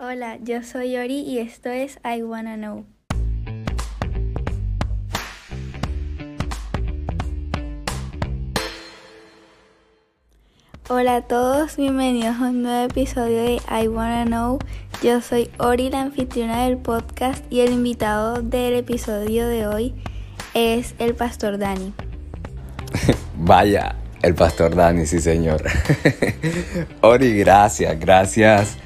[0.00, 2.86] Hola, yo soy Ori y esto es I Wanna Know.
[10.88, 14.60] Hola a todos, bienvenidos a un nuevo episodio de I Wanna Know.
[15.02, 19.94] Yo soy Ori, la anfitriona del podcast, y el invitado del episodio de hoy
[20.54, 21.92] es el pastor Dani.
[23.36, 25.64] Vaya, el pastor Dani, sí señor.
[27.00, 28.78] Ori, gracias, gracias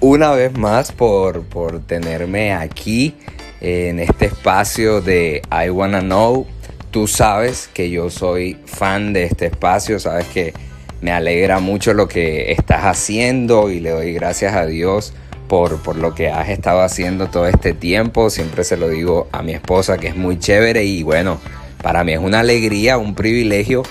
[0.00, 3.14] una vez más por, por tenerme aquí
[3.60, 6.46] en este espacio de I Wanna Know.
[6.90, 10.52] Tú sabes que yo soy fan de este espacio, sabes que
[11.00, 15.12] me alegra mucho lo que estás haciendo y le doy gracias a Dios
[15.48, 18.30] por, por, lo que has estado haciendo todo este tiempo.
[18.30, 21.38] Siempre se lo digo a mi esposa que es muy chévere y bueno,
[21.82, 23.82] para mí es una alegría, un privilegio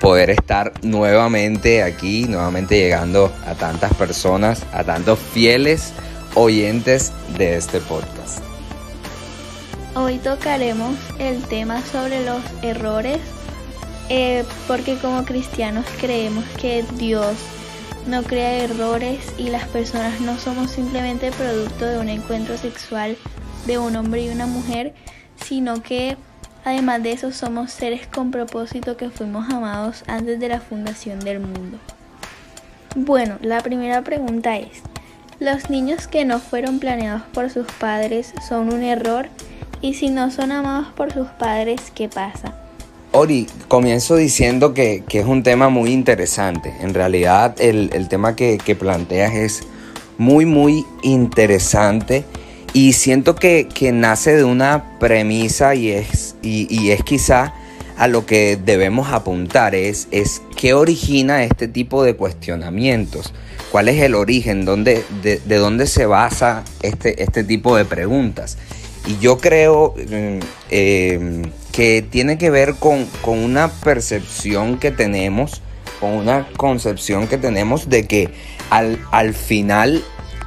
[0.00, 5.92] poder estar nuevamente aquí, nuevamente llegando a tantas personas, a tantos fieles
[6.34, 8.40] oyentes de este podcast.
[9.94, 13.18] Hoy tocaremos el tema sobre los errores,
[14.10, 17.34] eh, porque como cristianos creemos que Dios
[18.06, 23.16] no crea errores y las personas no somos simplemente producto de un encuentro sexual
[23.66, 24.94] de un hombre y una mujer,
[25.44, 26.16] sino que
[26.66, 31.38] Además de eso, somos seres con propósito que fuimos amados antes de la fundación del
[31.38, 31.78] mundo.
[32.96, 34.82] Bueno, la primera pregunta es,
[35.38, 39.28] ¿los niños que no fueron planeados por sus padres son un error?
[39.80, 42.52] Y si no son amados por sus padres, ¿qué pasa?
[43.12, 46.74] Ori, comienzo diciendo que, es un tema muy interesante.
[46.80, 49.62] En realidad el, tema que, que planteas es
[50.18, 52.24] muy, muy interesante
[52.76, 57.54] y siento que, nace de una premisa y es, y, es quizá
[57.96, 63.32] a lo que debemos apuntar, es, es qué origina este tipo de cuestionamientos,
[63.72, 68.58] cuál es el origen, ¿Dónde, de, dónde se basa este, este tipo de preguntas.
[69.06, 70.38] Y yo creo mm,
[70.70, 71.42] em,
[71.72, 75.62] que tiene que ver con, con, una percepción que tenemos,
[76.00, 78.30] con una concepción que tenemos de que
[78.70, 80.02] al, al final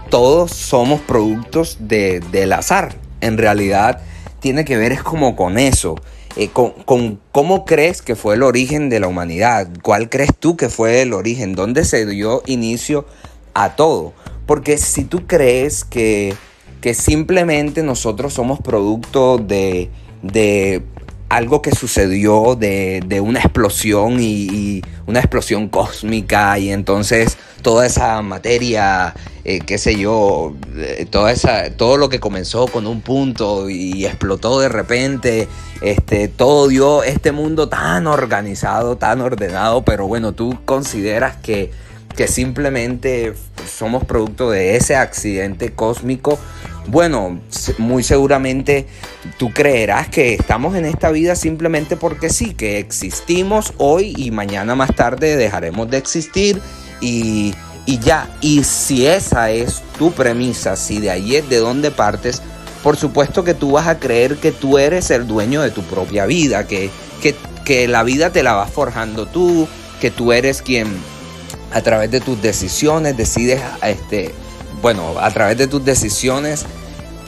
[0.10, 2.96] todos somos productos del azar.
[3.22, 4.02] En realidad
[4.40, 5.96] tiene que ver es como con eso.
[6.36, 10.70] Eh, con, cómo crees que fue el origen de la humanidad, cuál crees tú que
[10.70, 13.06] fue el origen, dónde se dio inicio
[13.54, 14.14] a todo.
[14.46, 16.36] Porque si tú crees que,
[16.82, 19.90] que simplemente nosotros somos producto de,
[20.22, 20.84] de
[21.30, 29.16] algo que sucedió de, una explosión y, una explosión cósmica y entonces toda esa materia,
[29.44, 34.06] eh, qué sé yo, eh, toda esa, todo lo que comenzó con un punto y
[34.06, 35.48] explotó de repente,
[35.82, 41.72] este, todo dio este mundo tan organizado, tan ordenado, pero bueno, tú consideras que,
[42.16, 43.34] que simplemente
[43.68, 46.40] somos producto de ese accidente cósmico
[46.92, 47.40] bueno,
[47.78, 48.88] muy seguramente
[49.38, 54.76] tú creerás que estamos en esta vida simplemente porque sí, que existimos hoy y mañana
[54.76, 56.62] más tarde dejaremos de existir
[57.02, 57.54] y,
[57.86, 58.30] ya.
[58.42, 62.42] Y si esa es tu premisa, si de ahí es de donde partes,
[62.84, 66.26] por supuesto que tú vas a creer que tú eres el dueño de tu propia
[66.26, 66.90] vida, que,
[67.22, 67.36] que,
[67.66, 69.68] que la vida te la vas forjando tú,
[70.00, 70.88] que tú eres quien
[71.72, 74.34] a través de tus decisiones decides este,
[74.82, 76.66] bueno, a través de tus decisiones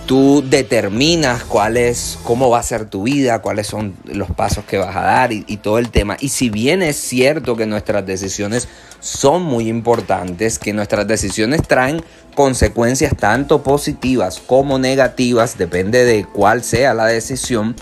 [0.06, 4.78] tú determinas cuál es, cómo va a ser tu vida, cuáles son los pasos que
[4.78, 6.18] vas a dar y, todo el tema.
[6.20, 8.68] Y si bien es cierto que nuestras decisiones
[9.00, 12.04] son muy importantes, que nuestras decisiones traen
[12.36, 17.76] consecuencias tanto positivas como negativas, depende de cuál sea la decisión,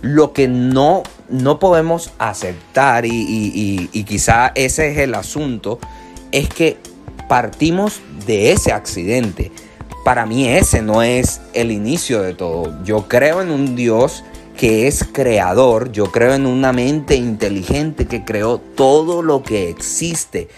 [0.00, 5.78] lo que no, no podemos aceptar y, y quizá ese es el asunto,
[6.32, 6.76] es que
[7.28, 9.52] partimos de ese accidente
[10.08, 12.82] para mí ese no es el inicio de todo.
[12.82, 14.24] Yo creo en un Dios
[14.56, 20.48] que es creador, yo creo en una mente inteligente que creó todo lo que existe,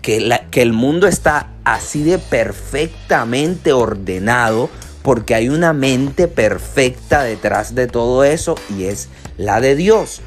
[0.00, 4.70] que, el mundo está así de perfectamente ordenado
[5.02, 10.22] porque hay una mente perfecta detrás de todo eso y es la de Dios.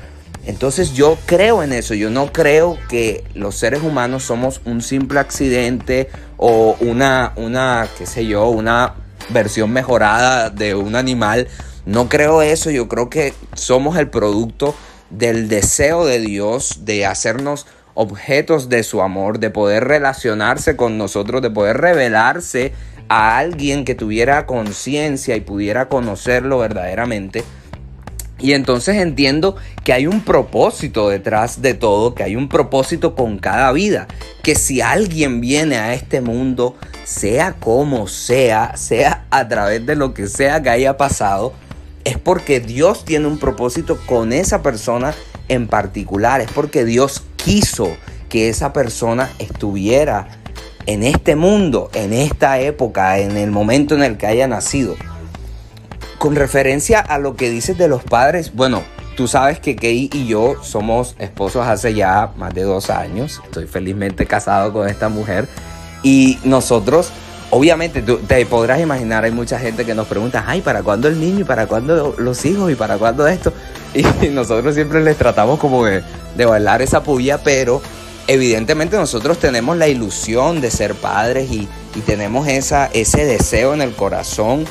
[0.45, 5.19] Entonces yo creo en eso, yo no creo que los seres humanos somos un simple
[5.19, 8.95] accidente o una, una, qué sé yo, una
[9.29, 11.47] versión mejorada de un animal.
[11.85, 14.75] No creo eso, yo creo que somos el producto
[15.09, 21.41] del deseo de Dios de hacernos objetos de su amor, de poder relacionarse con nosotros,
[21.41, 22.73] de poder revelarse
[23.09, 27.43] a alguien que tuviera conciencia y pudiera conocerlo verdaderamente.
[28.39, 33.37] Y entonces entiendo que hay un propósito detrás de todo, que hay un propósito con
[33.37, 34.07] cada vida,
[34.43, 40.13] que si alguien viene a este mundo sea como sea, sea a través de lo
[40.13, 41.53] que sea que haya pasado,
[42.05, 45.13] es porque Dios tiene un propósito con esa persona
[45.49, 47.89] en particular, es porque Dios quiso
[48.29, 50.27] que esa persona estuviera
[50.85, 54.95] en este mundo, en esta época, en el momento en el que haya nacido.
[56.19, 58.83] Con referencia a lo que dices de los padres, bueno,
[59.15, 63.41] tú sabes que Kay y yo somos esposos hace ya más de dos años.
[63.45, 65.47] Estoy felizmente casado con esta mujer.
[66.03, 67.11] Y nosotros,
[67.51, 71.21] obviamente, tú te podrás imaginar, hay mucha gente que nos pregunta, ay, ¿para cuándo el
[71.21, 71.39] niño?
[71.39, 72.69] ¿Y para cuándo los hijos?
[72.69, 73.53] ¿Y para cuándo esto?
[74.21, 76.03] Y nosotros siempre les tratamos como de,
[76.35, 77.81] de bailar esa puya, pero
[78.27, 81.67] evidentemente nosotros tenemos la ilusión de ser padres y,
[82.05, 84.65] tenemos esa, ese deseo en el corazón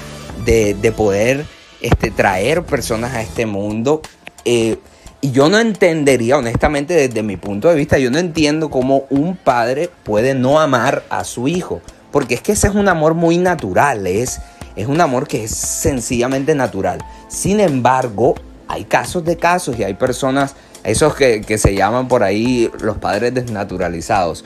[0.44, 1.44] de, poder
[1.80, 4.02] este, traer personas a este mundo.
[4.44, 4.78] Eh,
[5.20, 9.36] y yo no entendería, honestamente, desde mi punto de vista, yo no entiendo cómo un
[9.36, 11.80] padre puede no amar a su hijo.
[12.12, 14.40] Porque es que ese es un amor muy natural, es,
[14.76, 17.00] es un amor que es sencillamente natural.
[17.28, 18.34] Sin embargo,
[18.68, 23.34] hay casos de casos y hay personas esos que, se llaman por ahí los padres
[23.34, 24.44] desnaturalizados.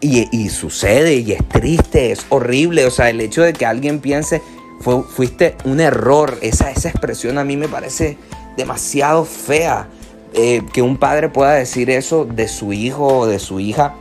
[0.00, 2.84] Y, sucede y es triste, es horrible.
[2.84, 4.42] O sea, el hecho de que alguien piense,
[4.84, 8.18] fuiste un error, esa, esa expresión a mí me parece
[8.56, 9.88] demasiado fea.
[10.36, 13.94] Eh, que un padre pueda decir eso de su hijo o de su hija.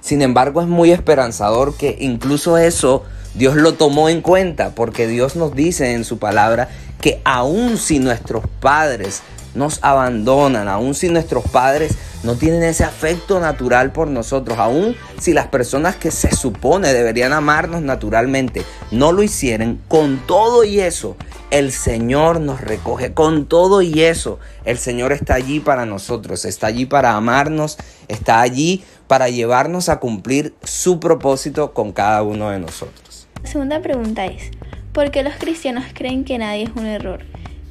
[0.00, 3.04] Sin embargo, es muy esperanzador que incluso eso
[3.34, 6.70] Dios lo tomó en cuenta, porque Dios nos dice en su palabra
[7.00, 9.22] que aun si nuestros padres
[9.54, 15.32] nos abandonan, aun si nuestros padres no tienen ese afecto natural por nosotros, aun si
[15.32, 21.16] las personas que se supone deberían amarnos naturalmente no lo hicieran, con todo y eso,
[21.50, 26.66] el Señor nos recoge, con todo y eso, el Señor está allí para nosotros, está
[26.66, 27.78] allí para amarnos,
[28.08, 33.26] está allí para llevarnos a cumplir su propósito con cada uno de nosotros.
[33.42, 34.50] La segunda pregunta es,
[34.92, 37.20] ¿por qué los cristianos creen que nadie es un error?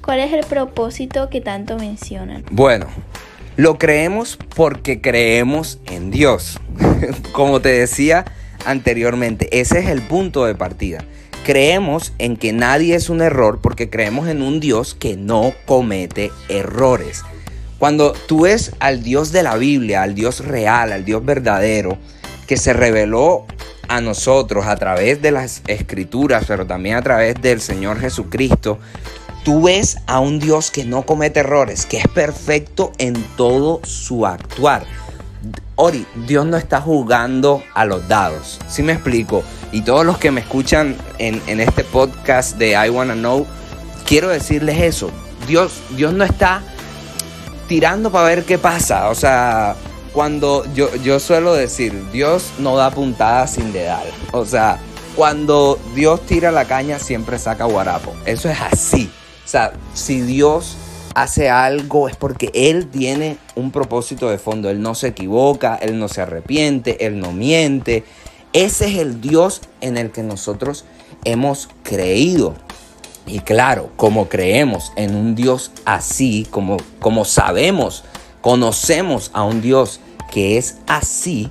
[0.08, 2.46] ¿Cuál es el propósito que tanto mencionan?
[2.50, 2.88] Bueno,
[3.58, 6.62] lo creemos porque creemos en Dios.
[7.34, 8.24] Como te decía
[8.66, 11.04] anteriormente, ese es el punto de partida.
[11.46, 16.32] Creemos en que nadie es un error porque creemos en un Dios que no comete
[16.48, 17.24] errores.
[17.78, 21.98] Cuando tú ves al Dios de la Biblia, al Dios real, al Dios verdadero,
[22.48, 23.46] que se reveló
[23.90, 28.80] a nosotros a través de las escrituras, pero también a través del Señor Jesucristo,
[29.48, 34.26] tú ves a un Dios que no comete errores, que es perfecto en todo su
[34.26, 34.86] actuar.
[35.78, 38.60] Ori, Dios no está jugando a los dados.
[38.68, 39.46] ¿Sí me explico?
[39.72, 43.48] Y todos los que me escuchan en, este podcast de I Wanna Know,
[44.06, 45.12] quiero decirles eso.
[45.48, 46.62] Dios, Dios no está
[47.70, 49.08] tirando para ver qué pasa.
[49.08, 49.78] O sea,
[50.12, 54.08] cuando yo, yo suelo decir, Dios no da puntadas sin dedal.
[54.34, 54.78] O sea,
[55.16, 58.14] cuando Dios tira la caña, siempre saca guarapo.
[58.26, 59.10] Eso es así.
[59.48, 60.76] O sea, si Dios
[61.16, 64.70] hace algo es porque Él tiene un propósito de fondo.
[64.70, 68.04] Él no se equivoca, Él no se arrepiente, Él no miente.
[68.52, 70.84] Ese es el Dios en el que nosotros
[71.24, 72.56] hemos creído.
[73.26, 78.04] Y claro, como creemos en un Dios así, como, como sabemos,
[78.42, 81.50] conocemos a un Dios que es así,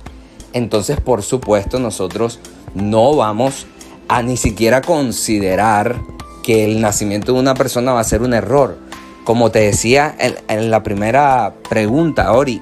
[0.53, 2.39] entonces por supuesto nosotros
[2.75, 3.65] no vamos
[4.07, 5.99] a ni siquiera considerar
[6.47, 8.77] que el nacimiento de una persona va a ser un error.
[9.25, 10.15] Como te decía
[10.47, 12.61] en, la primera pregunta, Ori,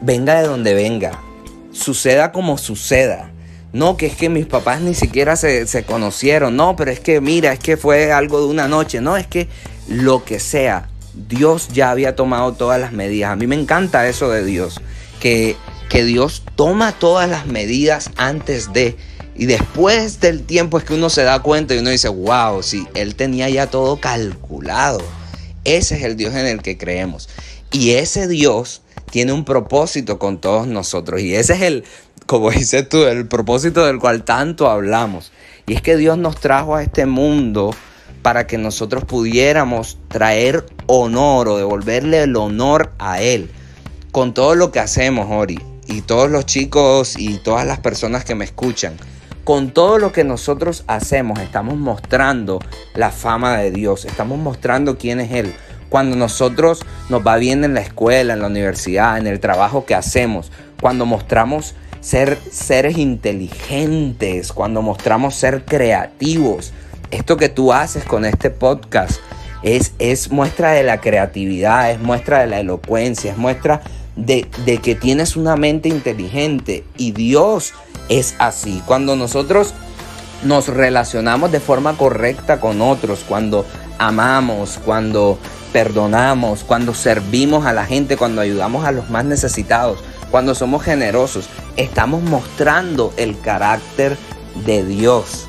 [0.00, 1.20] venga de donde venga,
[1.72, 3.32] suceda como suceda.
[3.72, 6.54] No, que es que mis papás ni siquiera se, se, conocieron.
[6.54, 9.00] No, pero es que mira, es que fue algo de una noche.
[9.00, 9.48] No, es que
[9.88, 13.32] lo que sea, Dios ya había tomado todas las medidas.
[13.32, 14.80] A mí me encanta eso de Dios,
[15.18, 15.56] que,
[15.88, 18.96] que Dios toma todas las medidas antes de...
[19.36, 22.86] Y después del tiempo es que uno se da cuenta y uno dice, wow, si
[22.94, 25.00] él tenía ya todo calculado.
[25.64, 27.28] Ese es el Dios en el que creemos.
[27.72, 31.20] Y ese Dios tiene un propósito con todos nosotros.
[31.20, 31.84] Y ese es el,
[32.26, 35.32] como dices tú, el propósito del cual tanto hablamos.
[35.66, 37.74] Y es que Dios nos trajo a este mundo
[38.22, 43.50] para que nosotros pudiéramos traer honor o devolverle el honor a Él.
[44.12, 48.36] Con todo lo que hacemos, Ori, y todos los chicos y todas las personas que
[48.36, 48.96] me escuchan
[49.44, 52.60] con todo lo que nosotros hacemos, estamos mostrando
[52.94, 55.54] la fama de Dios, estamos mostrando quién es Él.
[55.90, 59.94] Cuando nosotros nos va bien en la escuela, en la universidad, en el trabajo que
[59.94, 66.72] hacemos, cuando mostramos ser seres inteligentes, cuando mostramos ser creativos,
[67.10, 69.20] esto que tú haces con este podcast
[69.62, 73.82] es, es muestra de la creatividad, es muestra de la elocuencia, es muestra
[74.16, 77.72] de, de que tienes una mente inteligente y Dios
[78.08, 78.82] es así.
[78.86, 79.74] Cuando nosotros
[80.42, 83.64] nos relacionamos de forma correcta con otros, cuando
[83.98, 85.38] amamos, cuando
[85.72, 89.98] perdonamos, cuando servimos a la gente, cuando ayudamos a los más necesitados,
[90.30, 94.16] cuando somos generosos, estamos mostrando el carácter
[94.64, 95.46] de Dios.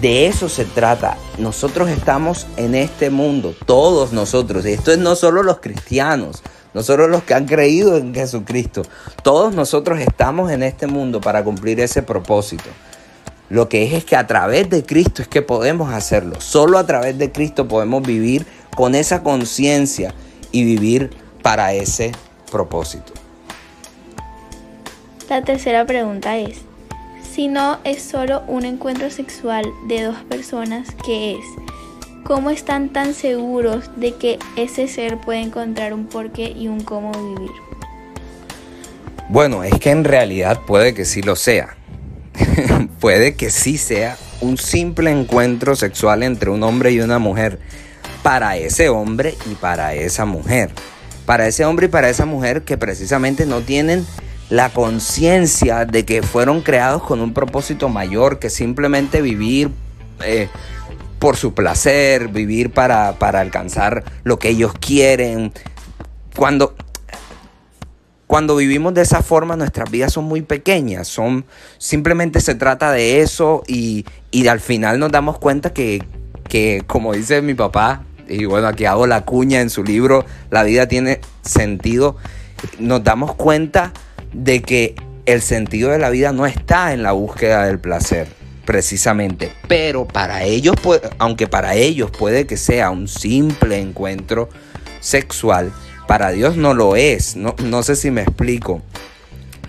[0.00, 1.16] De eso se trata.
[1.38, 4.64] Nosotros estamos en este mundo, todos nosotros.
[4.64, 6.42] Esto es no solo los cristianos,
[6.74, 8.82] no solo los que han creído en Jesucristo.
[9.22, 12.70] Todos nosotros estamos en este mundo para cumplir ese propósito.
[13.48, 16.40] Lo que es es que a través de Cristo es que podemos hacerlo.
[16.40, 18.46] Solo a través de Cristo podemos vivir
[18.76, 20.14] con esa conciencia
[20.52, 21.10] y vivir
[21.42, 22.12] para ese
[22.50, 23.12] propósito.
[25.28, 26.58] La tercera pregunta es,
[27.22, 31.44] si no es solo un encuentro sexual de dos personas, ¿qué es?
[32.24, 37.12] ¿Cómo están tan seguros de que ese ser puede encontrar un porqué y un cómo
[37.12, 37.50] vivir?
[39.28, 41.76] Bueno, es que en realidad puede que sí lo sea.
[43.00, 47.58] puede que sí sea un simple encuentro sexual entre un hombre y una mujer
[48.22, 50.70] para ese hombre y para esa mujer.
[51.26, 54.06] Para ese hombre y para esa mujer que precisamente no tienen
[54.50, 59.70] la conciencia de que fueron creados con un propósito mayor que simplemente vivir
[60.24, 60.48] eh,
[61.20, 65.52] por su placer, vivir para, para alcanzar lo que ellos quieren.
[66.34, 66.74] Cuando
[68.30, 71.44] cuando vivimos de esa forma, nuestras vidas son muy pequeñas, son
[71.78, 74.04] simplemente se trata de eso y,
[74.48, 76.04] al final nos damos cuenta que,
[76.48, 80.62] que, como dice mi papá, y bueno, aquí hago la cuña en su libro, La
[80.62, 82.18] vida tiene sentido,
[82.78, 83.92] nos damos cuenta
[84.32, 84.94] de que
[85.26, 88.28] el sentido de la vida no está en la búsqueda del placer,
[88.70, 90.76] precisamente, pero para ellos,
[91.18, 94.48] aunque para ellos puede que sea un simple encuentro
[95.00, 95.72] sexual,
[96.06, 97.34] para Dios no lo es.
[97.34, 98.80] No, no sé si me explico.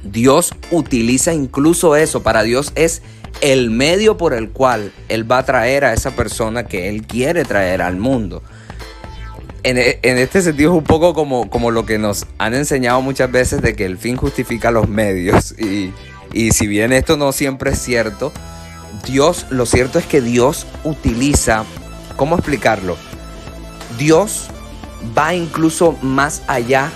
[0.03, 2.21] Dios utiliza incluso eso.
[2.21, 3.01] Para Dios es
[3.41, 7.43] el medio por el cual Él va a traer a esa persona que Él quiere
[7.43, 8.43] traer al mundo.
[9.63, 13.31] En, e, este sentido es un poco como, como, lo que nos han enseñado muchas
[13.31, 15.55] veces de que el fin justifica los medios.
[15.59, 15.91] Y,
[16.33, 18.31] y si bien esto no siempre es cierto,
[19.05, 21.65] Dios, lo cierto es que Dios utiliza,
[22.15, 22.97] ¿cómo explicarlo?
[23.97, 24.47] Dios
[25.17, 26.91] va incluso más allá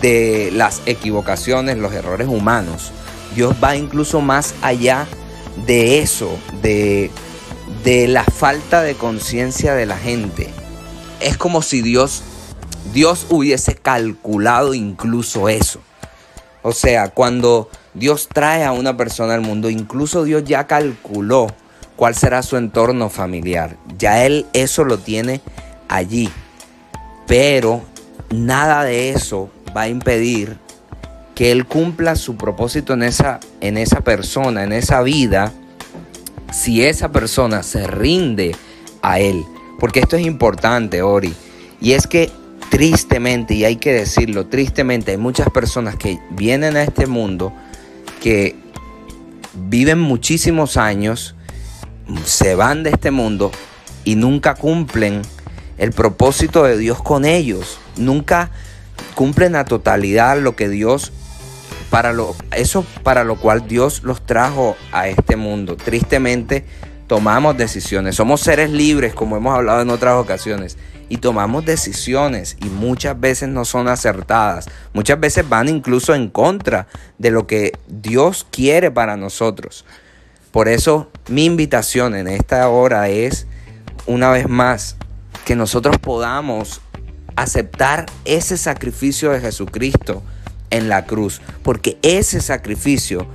[0.00, 2.92] de las equivocaciones, los errores humanos.
[3.34, 5.06] Dios va incluso más allá
[5.66, 6.30] de eso,
[6.62, 7.10] de,
[7.84, 10.48] de la falta de conciencia de la gente.
[11.20, 12.22] Es como si Dios,
[12.92, 15.80] Dios hubiese calculado incluso eso.
[16.62, 21.46] O sea, cuando Dios trae a una persona al mundo, incluso Dios ya calculó
[21.96, 23.76] cuál será su entorno familiar.
[23.98, 25.40] Ya Él eso lo tiene
[25.88, 26.30] allí.
[27.26, 27.82] Pero
[28.30, 30.58] nada de eso va a impedir
[31.34, 35.52] que Él cumpla su propósito en esa, en esa persona, en esa vida,
[36.52, 38.54] si esa persona se rinde
[39.02, 39.44] a Él.
[39.80, 41.34] Porque esto es importante, Ori.
[41.80, 42.30] Y es que
[42.70, 47.52] tristemente, y hay que decirlo, tristemente hay muchas personas que vienen a este mundo
[48.20, 48.56] que
[49.54, 51.34] viven muchísimos años,
[52.24, 53.50] se van de este mundo
[54.04, 55.22] y nunca cumplen
[55.78, 57.78] el propósito de Dios con ellos.
[57.96, 58.50] Nunca
[59.14, 61.12] cumplen a totalidad lo que Dios
[61.90, 65.76] para lo eso para lo cual Dios los trajo a este mundo.
[65.76, 66.64] Tristemente
[67.06, 68.16] tomamos decisiones.
[68.16, 70.76] Somos seres libres, como hemos hablado en otras ocasiones,
[71.08, 74.68] y tomamos decisiones y muchas veces no son acertadas.
[74.92, 76.86] Muchas veces van incluso en contra
[77.18, 79.84] de lo que Dios quiere para nosotros.
[80.50, 83.46] Por eso mi invitación en esta hora es
[84.06, 84.96] una vez más
[85.44, 86.80] que nosotros podamos
[87.36, 90.22] aceptar ese sacrificio de Jesucristo
[90.70, 93.26] en la cruz, porque ese sacrificio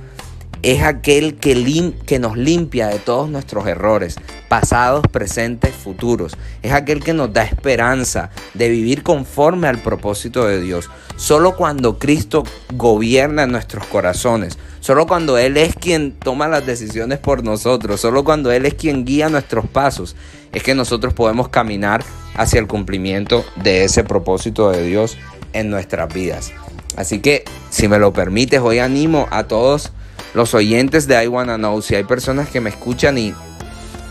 [0.62, 4.16] es aquel que, que, nos limpia de todos nuestros errores,
[4.48, 6.36] pasados, presentes, futuros.
[6.62, 10.88] Es aquel que nos da esperanza de vivir conforme al propósito de Dios.
[11.16, 17.42] Solo cuando Cristo gobierna nuestros corazones, solo cuando Él es quien toma las decisiones por
[17.42, 20.14] nosotros, solo cuando Él es quien guía nuestros pasos,
[20.52, 22.04] es que nosotros podemos caminar
[22.36, 25.18] hacia el cumplimiento de ese propósito de Dios
[25.54, 26.52] en nuestras vidas.
[26.96, 29.92] Así que, si me lo permites, hoy animo a todos
[30.34, 33.34] los oyentes de I Wanna Know, si hay personas que me escuchan y,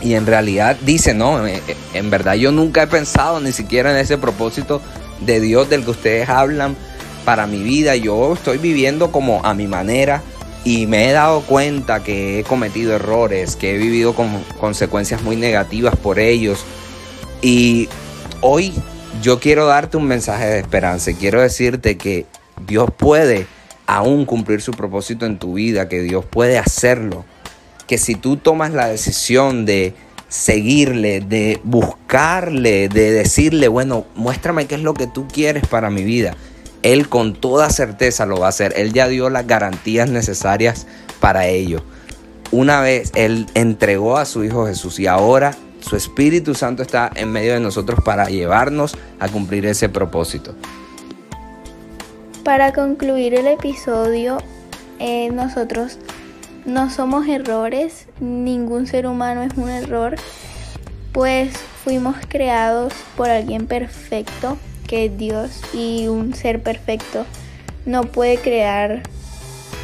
[0.00, 3.90] y en realidad dicen, no, eh, eh, en verdad yo nunca he pensado ni siquiera
[3.90, 4.80] en ese propósito
[5.20, 6.76] de Dios del que ustedes hablan
[7.24, 10.22] para mi vida, yo estoy viviendo como a mi manera
[10.64, 15.36] y me he dado cuenta que he cometido errores, que he vivido con consecuencias muy
[15.36, 16.64] negativas por ellos.
[17.40, 17.88] Y
[18.40, 18.72] hoy
[19.22, 22.26] yo quiero darte un mensaje de esperanza quiero decirte que
[22.66, 23.46] Dios puede
[23.86, 27.24] aún cumplir su propósito en tu vida, que Dios puede hacerlo,
[27.86, 29.94] que si tú tomas la decisión de
[30.28, 36.04] seguirle, de buscarle, de decirle, bueno, muéstrame qué es lo que tú quieres para mi
[36.04, 36.36] vida.
[36.82, 38.72] Él con toda certeza lo va a hacer.
[38.76, 40.86] Él ya dio las garantías necesarias
[41.20, 41.84] para ello.
[42.50, 47.30] Una vez Él entregó a su Hijo Jesús y ahora su Espíritu Santo está en
[47.30, 50.54] medio de nosotros para llevarnos a cumplir ese propósito.
[52.44, 54.38] Para concluir el episodio,
[54.98, 55.98] eh, nosotros
[56.64, 60.16] no somos errores, ningún ser humano es un error,
[61.12, 64.58] pues fuimos creados por alguien perfecto,
[64.88, 67.26] que es Dios, y un ser perfecto
[67.86, 69.04] no puede crear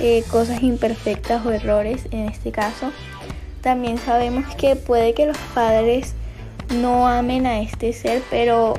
[0.00, 2.91] eh, cosas imperfectas o errores en este caso.
[3.61, 6.15] También sabemos que puede que los padres
[6.75, 8.75] no amen a este ser, pero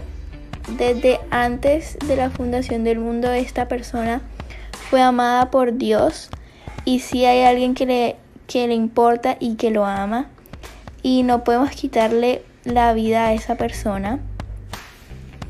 [0.78, 4.22] desde antes de la fundación del mundo esta persona
[4.90, 6.30] fue amada por Dios
[6.86, 8.16] y si hay alguien que le,
[8.48, 10.28] que le importa y que lo ama
[11.04, 14.20] y no podemos quitarle la vida a esa persona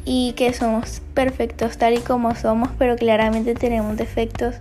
[0.06, 4.56] y que somos perfectos tal y como somos, pero claramente tenemos defectos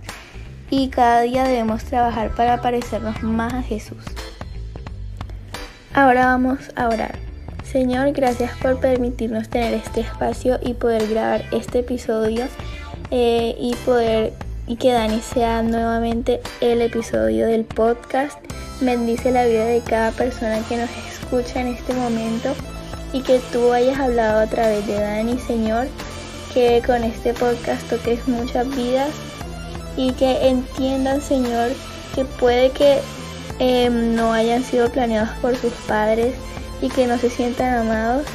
[0.69, 4.03] y cada día debemos trabajar para parecernos más a Jesús.
[5.93, 7.28] Ahora vamos a orar.
[7.71, 12.45] Señor, gracias por permitirnos tener este espacio y poder grabar este episodio
[13.11, 14.33] eh, y poder
[14.65, 18.39] y que Dani sea nuevamente el episodio del podcast.
[18.81, 22.55] Bendice la vida de cada persona que nos escucha en este momento
[23.13, 25.85] y que tú hayas hablado a través de Dani, Señor,
[26.55, 29.11] que con este podcast toques muchas vidas
[29.95, 31.69] y que entiendan, Señor,
[32.15, 32.97] que puede que
[33.59, 36.33] em, no hayan sido planeados por sus padres
[36.81, 38.25] y que no se sientan amados,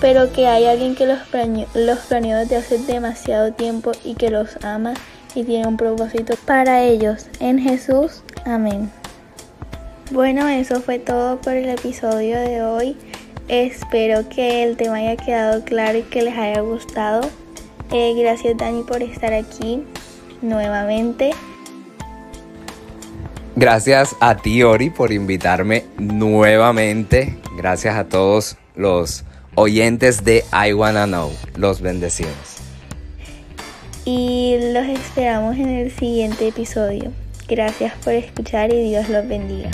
[0.00, 1.18] pero que hay alguien que los
[1.74, 4.94] los planeó desde hace demasiado tiempo y que los ama
[5.34, 7.26] y tiene un propósito para ellos.
[7.40, 8.90] En Jesús, amén.
[10.10, 12.96] Bueno, eso fue todo por el episodio de hoy.
[13.48, 17.22] Espero que el tema haya quedado claro y que les haya gustado.
[17.92, 19.82] Eh, gracias Dani por estar aquí
[20.40, 21.32] nuevamente.
[23.56, 27.36] Gracias a ti Ori por invitarme nuevamente.
[27.56, 31.30] Gracias a todos los oyentes de I Wanna Know.
[31.56, 32.62] Los bendecimos
[34.04, 37.12] y los esperamos en el siguiente episodio.
[37.48, 39.70] Gracias por escuchar y Dios los bendiga.